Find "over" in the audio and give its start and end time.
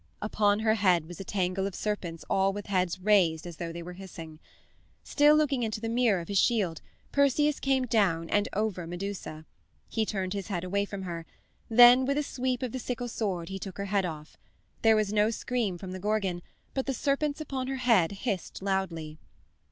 8.53-8.87